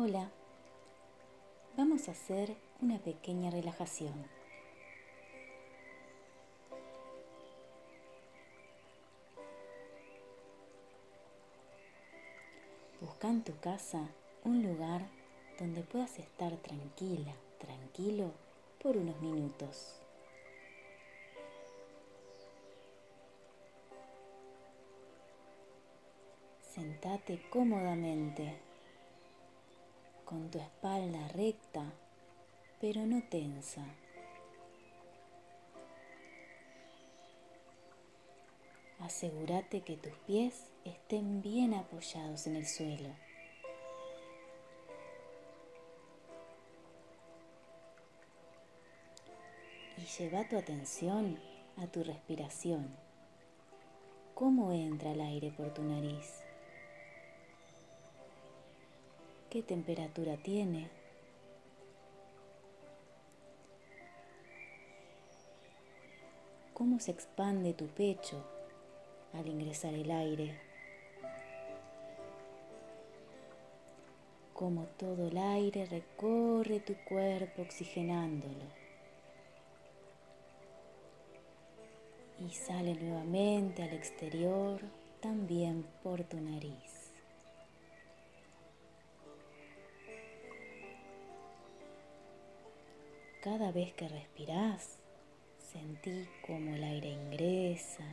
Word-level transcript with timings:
Hola, 0.00 0.30
vamos 1.76 2.06
a 2.06 2.12
hacer 2.12 2.54
una 2.80 2.98
pequeña 2.98 3.50
relajación. 3.50 4.14
Busca 13.00 13.26
en 13.26 13.42
tu 13.42 13.58
casa 13.58 14.06
un 14.44 14.62
lugar 14.62 15.08
donde 15.58 15.82
puedas 15.82 16.16
estar 16.20 16.56
tranquila, 16.58 17.34
tranquilo 17.58 18.30
por 18.80 18.96
unos 18.96 19.20
minutos. 19.20 19.98
Sentate 26.62 27.42
cómodamente, 27.50 28.67
con 30.28 30.50
tu 30.50 30.58
espalda 30.58 31.26
recta, 31.28 31.90
pero 32.82 33.06
no 33.06 33.22
tensa. 33.30 33.82
Asegúrate 38.98 39.80
que 39.80 39.96
tus 39.96 40.12
pies 40.26 40.70
estén 40.84 41.40
bien 41.40 41.72
apoyados 41.72 42.46
en 42.46 42.56
el 42.56 42.66
suelo. 42.66 43.08
Y 49.96 50.02
lleva 50.18 50.46
tu 50.46 50.58
atención 50.58 51.40
a 51.78 51.86
tu 51.86 52.04
respiración. 52.04 52.94
¿Cómo 54.34 54.72
entra 54.72 55.12
el 55.12 55.22
aire 55.22 55.52
por 55.52 55.72
tu 55.72 55.82
nariz? 55.82 56.47
¿Qué 59.50 59.62
temperatura 59.62 60.36
tiene? 60.36 60.90
¿Cómo 66.74 67.00
se 67.00 67.12
expande 67.12 67.72
tu 67.72 67.86
pecho 67.86 68.44
al 69.32 69.46
ingresar 69.46 69.94
el 69.94 70.10
aire? 70.10 70.54
Cómo 74.52 74.84
todo 74.98 75.28
el 75.28 75.38
aire 75.38 75.86
recorre 75.86 76.80
tu 76.80 76.94
cuerpo 77.08 77.62
oxigenándolo. 77.62 78.66
Y 82.46 82.50
sale 82.50 82.92
nuevamente 82.96 83.82
al 83.82 83.94
exterior 83.94 84.82
también 85.22 85.86
por 86.02 86.22
tu 86.24 86.38
nariz. 86.38 86.97
Cada 93.50 93.72
vez 93.72 93.94
que 93.94 94.06
respiras, 94.06 94.98
sentí 95.72 96.28
como 96.46 96.74
el 96.74 96.84
aire 96.84 97.08
ingresa, 97.08 98.04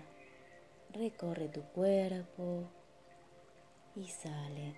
recorre 0.94 1.50
tu 1.50 1.62
cuerpo 1.62 2.64
y 3.98 4.08
sale. 4.08 4.76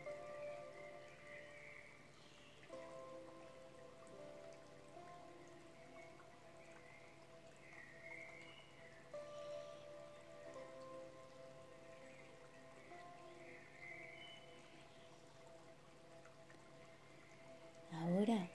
Ahora 17.91 18.49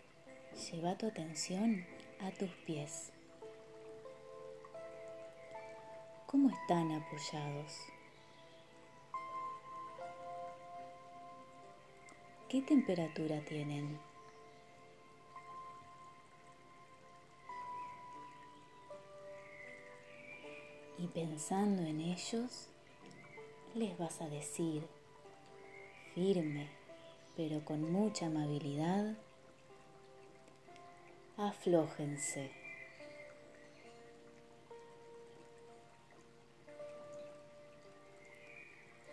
lleva 0.72 0.98
tu 0.98 1.06
atención 1.06 1.87
a 2.25 2.31
tus 2.31 2.50
pies. 2.65 3.10
¿Cómo 6.27 6.50
están 6.50 6.93
apoyados? 6.93 7.77
¿Qué 12.49 12.62
temperatura 12.62 13.44
tienen? 13.44 13.99
Y 20.99 21.09
pensando 21.09 21.82
en 21.82 22.00
ellos, 22.00 22.69
les 23.75 23.99
vas 23.99 24.21
a 24.21 24.28
decir, 24.28 24.87
firme, 26.15 26.69
pero 27.37 27.65
con 27.65 27.91
mucha 27.91 28.27
amabilidad, 28.27 29.16
aflójense. 31.48 32.50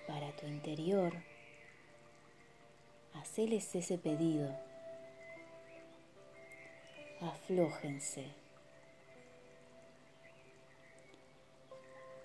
Para 0.07 0.31
tu 0.35 0.45
interior, 0.45 1.13
haceles 3.13 3.73
ese 3.75 3.97
pedido. 3.97 4.55
Aflójense. 7.21 8.25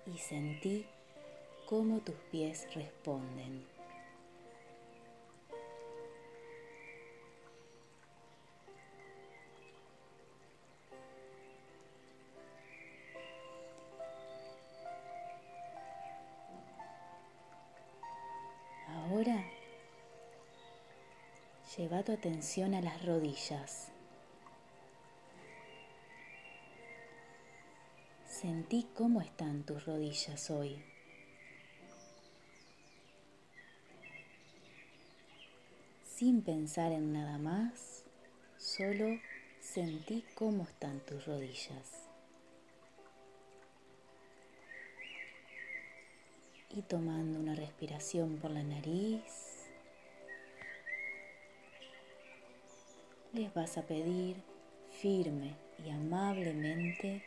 Y 0.05 0.17
sentí 0.19 0.85
cómo 1.65 1.99
tus 1.99 2.15
pies 2.31 2.67
responden. 2.75 3.74
Atención 22.13 22.73
a 22.73 22.81
las 22.81 23.05
rodillas. 23.05 23.89
Sentí 28.27 28.87
cómo 28.93 29.21
están 29.21 29.63
tus 29.63 29.85
rodillas 29.85 30.51
hoy. 30.51 30.83
Sin 36.05 36.41
pensar 36.41 36.91
en 36.91 37.13
nada 37.13 37.37
más, 37.37 38.03
solo 38.57 39.19
sentí 39.59 40.23
cómo 40.35 40.63
están 40.63 40.99
tus 41.01 41.25
rodillas. 41.25 42.03
Y 46.69 46.81
tomando 46.81 47.39
una 47.39 47.55
respiración 47.55 48.37
por 48.37 48.51
la 48.51 48.63
nariz, 48.63 49.54
les 53.35 53.53
vas 53.53 53.77
a 53.77 53.81
pedir 53.81 54.37
firme 54.89 55.55
y 55.85 55.89
amablemente, 55.89 57.21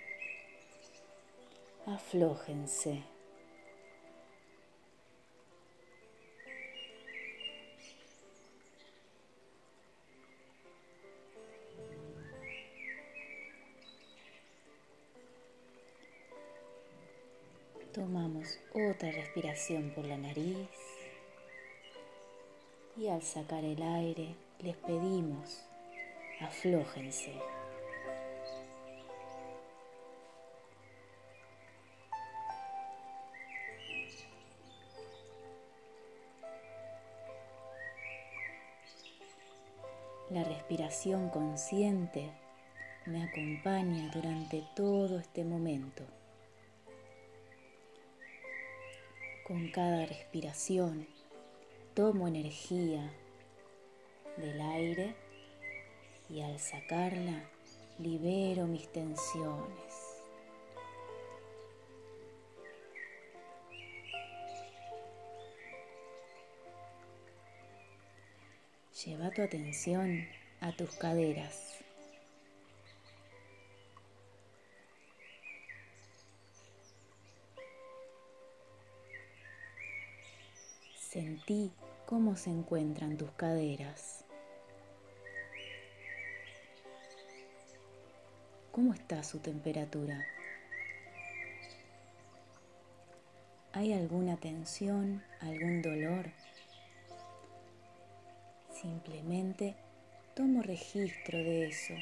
aflójense. 1.84 3.02
Tomamos 17.92 18.58
otra 18.72 19.10
respiración 19.10 19.90
por 19.90 20.06
la 20.06 20.16
nariz 20.16 20.68
y 22.96 23.08
al 23.08 23.22
sacar 23.22 23.62
el 23.64 23.82
aire 23.82 24.34
les 24.60 24.76
pedimos 24.76 25.68
aflójense. 26.40 27.34
La 40.30 40.44
respiración 40.44 41.30
consciente 41.30 42.30
me 43.06 43.24
acompaña 43.24 44.10
durante 44.12 44.62
todo 44.76 45.18
este 45.18 45.42
momento. 45.42 46.04
Con 49.46 49.70
cada 49.70 50.04
respiración 50.04 51.08
tomo 51.94 52.28
energía 52.28 53.10
del 54.36 54.60
aire 54.60 55.27
y 56.30 56.42
al 56.42 56.58
sacarla 56.58 57.42
libero 57.98 58.66
mis 58.66 58.90
tensiones. 58.92 60.08
Lleva 69.04 69.30
tu 69.30 69.42
atención 69.42 70.26
a 70.60 70.72
tus 70.72 70.90
caderas. 70.96 71.78
Sentí 80.98 81.72
cómo 82.06 82.36
se 82.36 82.50
encuentran 82.50 83.16
tus 83.16 83.30
caderas. 83.30 84.27
¿Cómo 88.78 88.94
está 88.94 89.24
su 89.24 89.40
temperatura? 89.40 90.24
¿Hay 93.72 93.92
alguna 93.92 94.36
tensión, 94.36 95.20
algún 95.40 95.82
dolor? 95.82 96.30
Simplemente 98.80 99.74
tomo 100.36 100.62
registro 100.62 101.38
de 101.38 101.66
eso. 101.66 101.94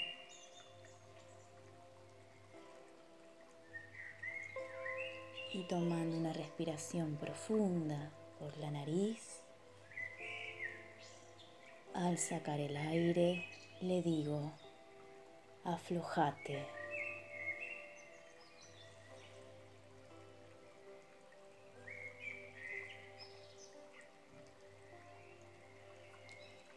Y 5.54 5.66
tomando 5.68 6.18
una 6.18 6.34
respiración 6.34 7.16
profunda 7.16 8.10
por 8.38 8.54
la 8.58 8.70
nariz, 8.70 9.40
al 11.94 12.18
sacar 12.18 12.60
el 12.60 12.76
aire 12.76 13.46
le 13.80 14.02
digo, 14.02 14.52
aflojate. 15.66 16.64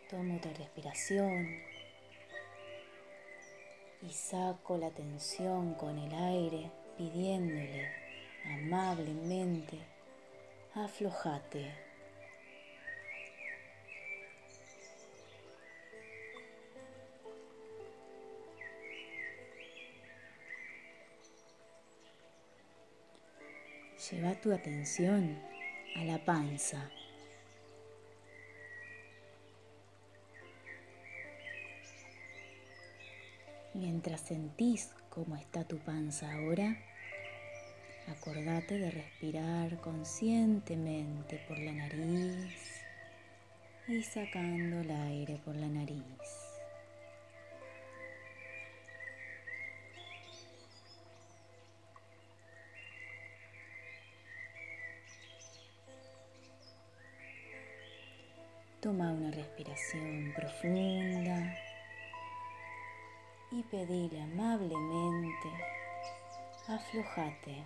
Tomo 0.09 0.38
otra 0.38 0.51
respiración 0.53 1.47
y 4.01 4.09
saco 4.12 4.77
la 4.77 4.89
tensión 4.89 5.75
con 5.75 6.00
el 6.00 6.13
aire 6.13 6.71
pidiéndole 6.97 7.88
amablemente, 8.45 9.77
aflojate. 10.74 11.88
Lleva 24.11 24.33
tu 24.33 24.51
atención 24.51 25.38
a 25.95 26.03
la 26.03 26.17
panza. 26.25 26.89
Mientras 33.75 34.21
sentís 34.21 34.89
cómo 35.11 35.35
está 35.35 35.63
tu 35.63 35.77
panza 35.77 36.33
ahora, 36.33 36.75
acordate 38.07 38.79
de 38.79 38.89
respirar 38.89 39.79
conscientemente 39.79 41.45
por 41.47 41.59
la 41.59 41.73
nariz 41.73 42.81
y 43.88 44.01
sacando 44.01 44.79
el 44.79 44.89
aire 44.89 45.39
por 45.45 45.55
la 45.55 45.67
nariz. 45.67 46.49
Toma 58.81 59.11
una 59.11 59.29
respiración 59.31 60.31
profunda 60.33 61.53
y 63.51 63.61
pedile 63.63 64.21
amablemente, 64.21 65.49
aflojate. 66.65 67.65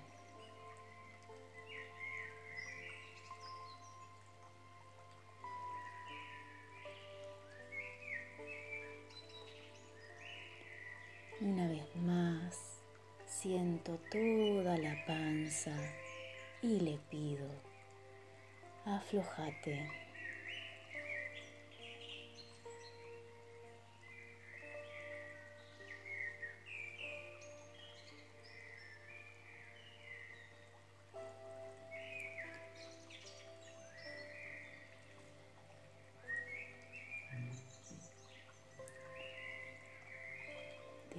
Una 11.41 11.67
vez 11.67 11.95
más, 11.97 12.81
siento 13.27 13.99
toda 14.11 14.79
la 14.79 14.95
panza 15.05 15.75
y 16.63 16.79
le 16.79 16.97
pido, 17.11 17.47
aflojate. 18.85 20.02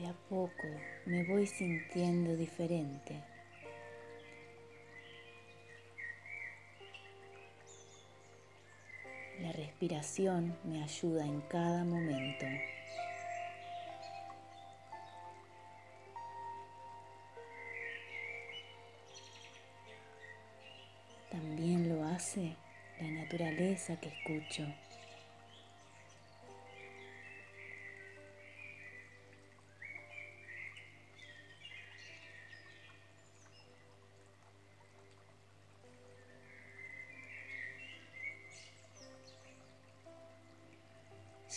A 0.07 0.13
poco 0.29 0.69
me 1.07 1.25
voy 1.25 1.47
sintiendo 1.47 2.37
diferente. 2.37 3.23
La 9.41 9.51
respiración 9.53 10.59
me 10.65 10.83
ayuda 10.83 11.25
en 11.25 11.41
cada 11.43 11.85
momento. 11.85 12.45
También 21.31 21.89
lo 21.89 22.05
hace 22.05 22.57
la 23.01 23.11
naturaleza 23.11 23.99
que 24.01 24.09
escucho. 24.09 24.67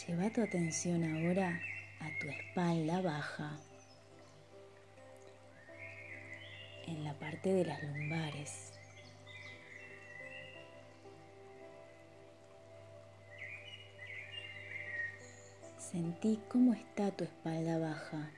Lleva 0.06 0.30
tu 0.30 0.44
atención 0.44 1.04
ahora 1.04 1.60
a 2.00 2.20
tu 2.20 2.28
espalda 2.30 3.02
baja, 3.02 3.58
en 6.86 7.04
la 7.04 7.14
parte 7.16 7.52
de 7.52 7.66
las 7.66 7.82
lumbares. 7.82 8.74
Sentí 15.80 16.40
cómo 16.48 16.74
está 16.74 17.10
tu 17.12 17.24
espalda 17.24 17.80
baja. 17.80 18.30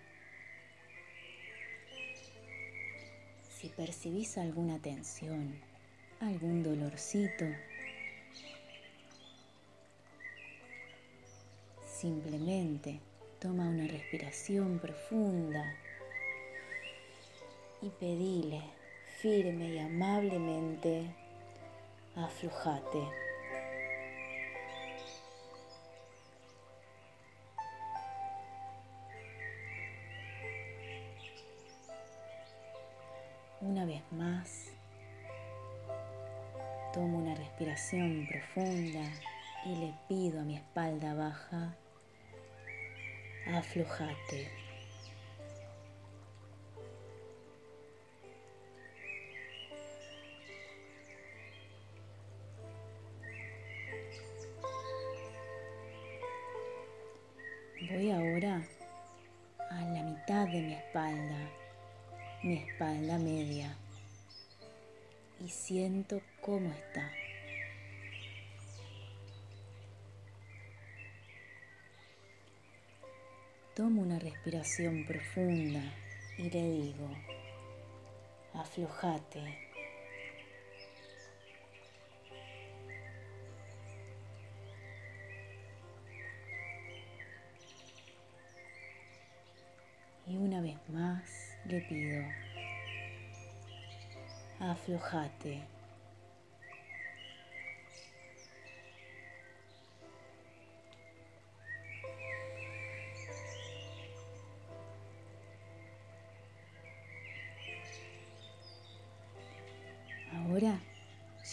Si 3.49 3.67
percibís 3.67 4.37
alguna 4.37 4.79
tensión, 4.79 5.59
algún 6.21 6.63
dolorcito, 6.63 7.45
Simplemente 11.99 13.01
toma 13.41 13.67
una 13.67 13.85
respiración 13.85 14.79
profunda 14.79 15.65
y 17.81 17.89
pedile 17.89 18.63
firme 19.21 19.67
y 19.67 19.79
amablemente, 19.79 21.13
aflojate. 22.15 23.03
Una 33.59 33.83
vez 33.83 34.09
más, 34.13 34.67
tomo 36.93 37.17
una 37.17 37.35
respiración 37.35 38.25
profunda 38.25 39.01
y 39.65 39.75
le 39.75 39.93
pido 40.07 40.39
a 40.39 40.43
mi 40.43 40.55
espalda 40.55 41.13
baja 41.13 41.75
aflojate. 43.57 44.47
Voy 57.89 58.11
ahora 58.11 58.61
a 59.71 59.81
la 59.81 60.03
mitad 60.03 60.45
de 60.47 60.61
mi 60.61 60.73
espalda, 60.73 61.49
mi 62.43 62.57
espalda 62.57 63.17
media, 63.17 63.75
y 65.39 65.49
siento 65.49 66.21
cómo 66.41 66.71
está. 66.71 67.09
Tomo 73.79 74.01
una 74.01 74.19
respiración 74.19 75.05
profunda 75.05 75.79
y 76.37 76.49
le 76.49 76.69
digo, 76.69 77.09
aflojate. 78.53 79.57
Y 90.27 90.35
una 90.35 90.59
vez 90.59 90.77
más 90.89 91.57
le 91.63 91.79
pido, 91.79 92.25
aflojate. 94.59 95.78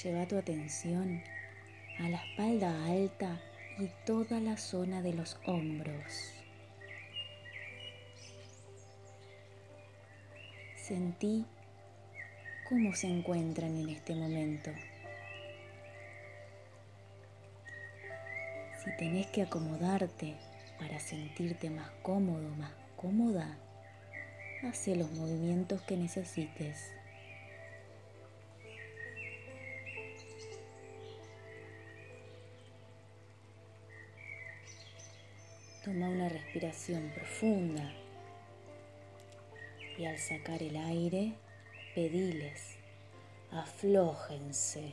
Lleva 0.06 0.28
tu 0.28 0.38
atención 0.38 1.20
a 1.98 2.08
la 2.08 2.18
espalda 2.18 2.84
alta 2.84 3.40
y 3.76 3.88
toda 4.04 4.38
la 4.38 4.56
zona 4.56 5.02
de 5.02 5.12
los 5.12 5.36
hombros. 5.46 6.32
Sentí 10.76 11.44
cómo 12.68 12.94
se 12.94 13.08
encuentran 13.08 13.76
en 13.76 13.88
este 13.88 14.14
momento. 14.14 14.70
Si 18.84 18.96
tenés 18.98 19.26
que 19.26 19.42
acomodarte 19.42 20.36
para 20.78 21.00
sentirte 21.00 21.68
más 21.68 21.90
cómodo, 22.02 22.48
más 22.50 22.70
cómoda, 22.94 23.58
hace 24.62 24.94
los 24.94 25.10
movimientos 25.10 25.82
que 25.82 25.96
necesites. 25.96 26.95
Toma 35.86 36.08
una 36.08 36.28
respiración 36.28 37.12
profunda 37.14 37.92
y 39.96 40.04
al 40.04 40.18
sacar 40.18 40.60
el 40.60 40.76
aire, 40.76 41.34
pediles, 41.94 42.76
aflójense. 43.52 44.92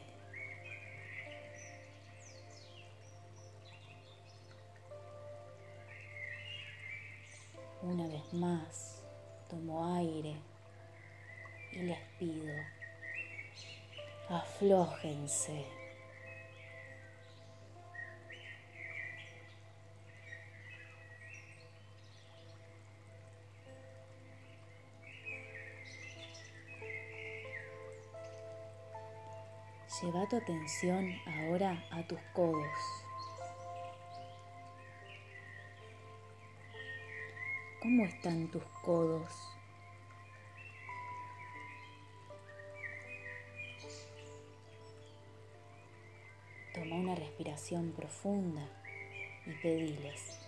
Una 7.82 8.08
vez 8.08 8.32
más, 8.34 9.04
tomo 9.50 9.96
aire 9.96 10.36
y 11.72 11.80
les 11.80 12.00
pido, 12.20 12.54
aflójense. 14.30 15.83
Lleva 30.02 30.28
tu 30.28 30.38
atención 30.38 31.14
ahora 31.28 31.86
a 31.92 32.02
tus 32.08 32.20
codos. 32.34 32.68
¿Cómo 37.80 38.04
están 38.04 38.50
tus 38.50 38.64
codos? 38.84 39.30
Toma 46.74 46.96
una 46.96 47.14
respiración 47.14 47.92
profunda 47.92 48.68
y 49.46 49.52
pediles, 49.62 50.40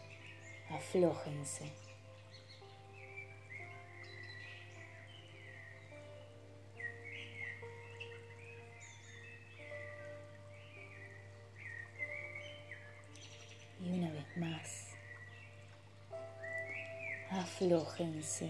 aflójense. 0.71 1.84
Aflójense. 17.55 18.49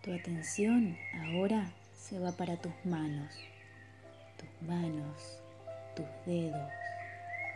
Tu 0.00 0.12
atención 0.12 0.96
ahora 1.24 1.72
se 1.92 2.20
va 2.20 2.30
para 2.30 2.56
tus 2.56 2.72
manos, 2.84 3.34
tus 4.38 4.68
manos, 4.68 5.42
tus 5.96 6.06
dedos, 6.24 6.70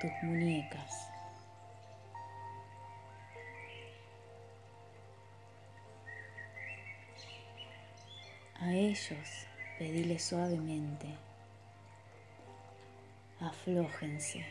tus 0.00 0.10
muñecas. 0.24 1.07
A 8.68 8.74
ellos 8.74 9.46
pedile 9.78 10.18
suavemente, 10.18 11.06
aflójense. 13.40 14.44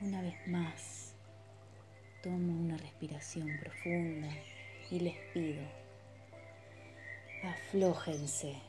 Una 0.00 0.22
vez 0.22 0.48
más, 0.48 1.12
tomo 2.22 2.58
una 2.58 2.78
respiración 2.78 3.50
profunda 3.60 4.30
y 4.90 5.00
les 5.00 5.18
pido, 5.34 5.62
aflójense. 7.44 8.65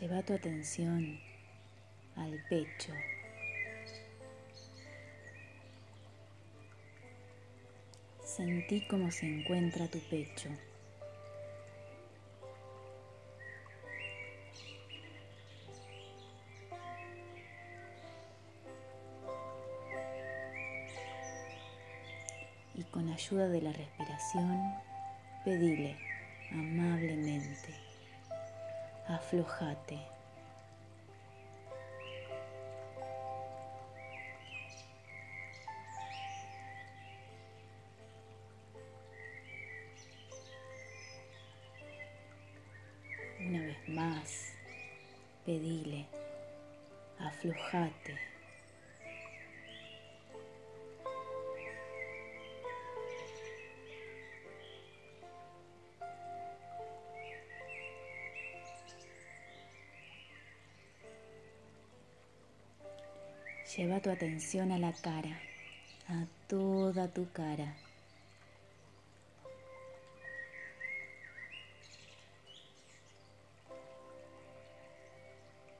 Lleva 0.00 0.22
tu 0.22 0.34
atención 0.34 1.18
al 2.16 2.38
pecho. 2.50 2.92
Sentí 8.22 8.86
cómo 8.88 9.10
se 9.10 9.24
encuentra 9.24 9.88
tu 9.88 9.98
pecho. 10.00 10.50
Y 22.74 22.84
con 22.84 23.08
ayuda 23.08 23.48
de 23.48 23.62
la 23.62 23.72
respiración, 23.72 24.74
pedile 25.42 25.96
amablemente 26.52 27.85
aflojate. 29.08 29.98
Una 43.38 43.60
vez 43.60 43.88
más, 43.88 44.54
pedile, 45.44 46.06
aflojate. 47.20 48.35
Lleva 63.76 64.00
tu 64.00 64.08
atención 64.08 64.72
a 64.72 64.78
la 64.78 64.90
cara, 64.90 65.38
a 66.08 66.24
toda 66.48 67.08
tu 67.08 67.30
cara. 67.30 67.76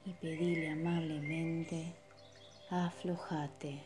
Y 0.04 0.12
pedile 0.12 0.72
amablemente, 0.72 1.94
aflojate. 2.68 3.80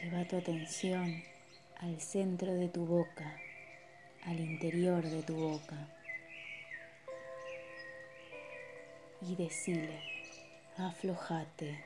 Lleva 0.00 0.24
tu 0.28 0.36
atención 0.36 1.37
al 1.80 2.00
centro 2.00 2.52
de 2.54 2.68
tu 2.68 2.84
boca, 2.84 3.36
al 4.24 4.40
interior 4.40 5.02
de 5.04 5.22
tu 5.22 5.36
boca. 5.36 5.76
Y 9.22 9.36
decile, 9.36 10.00
aflojate. 10.76 11.84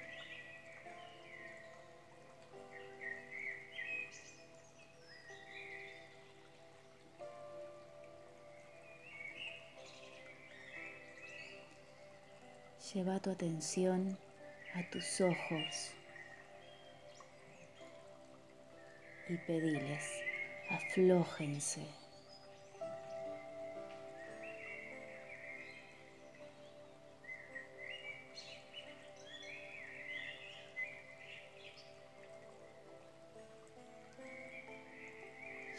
Lleva 12.95 13.19
tu 13.21 13.31
atención 13.31 14.19
a 14.75 14.91
tus 14.91 15.21
ojos 15.23 15.93
y 19.33 19.37
pediles, 19.39 20.05
aflójense. 20.69 21.81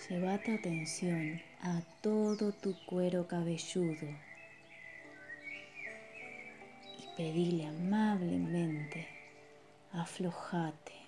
Lleva 0.09 0.37
tu 0.39 0.53
atención 0.53 1.41
a 1.61 1.81
todo 2.01 2.51
tu 2.51 2.75
cuero 2.85 3.27
cabelludo 3.27 4.07
y 6.99 7.15
pedile 7.15 7.67
amablemente, 7.67 9.07
aflojate. 9.91 11.02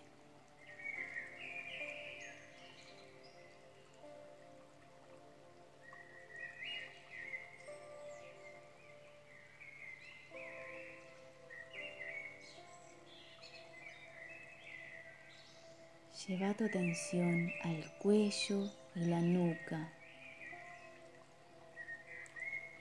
Lleva 16.38 16.54
tu 16.54 16.66
atención 16.66 17.54
al 17.64 17.90
cuello 17.98 18.70
y 18.94 19.06
la 19.06 19.22
nuca 19.22 19.90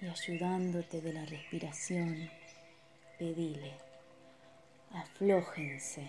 y 0.01 0.09
ayudándote 0.09 1.01
de 1.01 1.13
la 1.13 1.25
respiración, 1.25 2.29
pedile, 3.17 3.75
aflójense. 4.91 6.03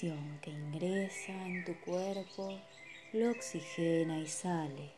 Que 0.00 0.50
ingresa 0.50 1.32
en 1.46 1.64
tu 1.64 1.72
cuerpo, 1.82 2.60
lo 3.12 3.30
oxigena 3.30 4.18
y 4.18 4.26
sale. 4.26 4.90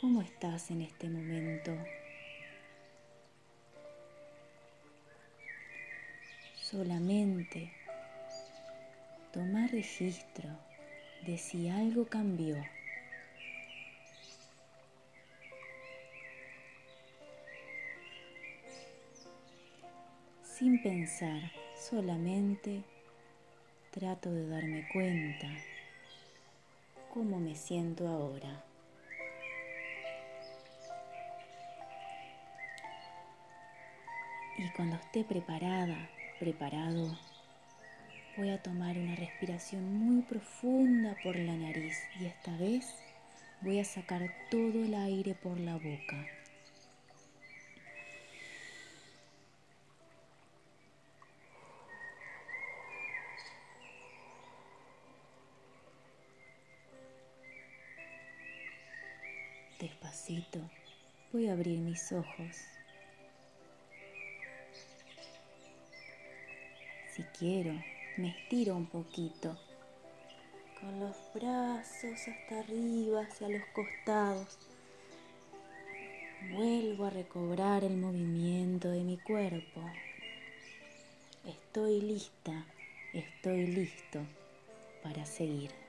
¿Cómo 0.00 0.22
estás 0.22 0.72
en 0.72 0.82
este 0.82 1.08
momento? 1.08 1.72
Solamente 6.56 7.72
toma 9.32 9.68
registro 9.68 10.48
de 11.24 11.38
si 11.38 11.68
algo 11.68 12.06
cambió. 12.06 12.56
Sin 20.58 20.80
pensar, 20.80 21.52
solamente 21.74 22.82
trato 23.90 24.32
de 24.32 24.48
darme 24.48 24.88
cuenta 24.90 25.48
cómo 27.12 27.38
me 27.38 27.54
siento 27.54 28.08
ahora. 28.08 28.64
Y 34.56 34.70
cuando 34.70 34.96
esté 34.96 35.24
preparada, 35.24 36.08
preparado, 36.40 37.18
voy 38.38 38.48
a 38.48 38.62
tomar 38.62 38.96
una 38.96 39.14
respiración 39.14 39.92
muy 39.98 40.22
profunda 40.22 41.14
por 41.22 41.36
la 41.36 41.54
nariz 41.54 41.98
y 42.18 42.24
esta 42.24 42.56
vez 42.56 42.94
voy 43.60 43.78
a 43.78 43.84
sacar 43.84 44.22
todo 44.50 44.82
el 44.82 44.94
aire 44.94 45.34
por 45.34 45.60
la 45.60 45.74
boca. 45.74 46.35
Voy 61.32 61.46
a 61.46 61.52
abrir 61.52 61.78
mis 61.78 62.10
ojos. 62.10 62.56
Si 67.14 67.22
quiero, 67.38 67.72
me 68.16 68.30
estiro 68.30 68.74
un 68.74 68.86
poquito, 68.86 69.56
con 70.80 70.98
los 70.98 71.16
brazos 71.32 72.18
hasta 72.26 72.58
arriba, 72.58 73.22
hacia 73.22 73.48
los 73.48 73.62
costados. 73.66 74.58
Vuelvo 76.50 77.04
a 77.04 77.10
recobrar 77.10 77.84
el 77.84 77.96
movimiento 77.96 78.90
de 78.90 79.04
mi 79.04 79.18
cuerpo. 79.18 79.80
Estoy 81.44 82.00
lista, 82.00 82.66
estoy 83.12 83.68
listo 83.68 84.26
para 85.04 85.24
seguir. 85.24 85.85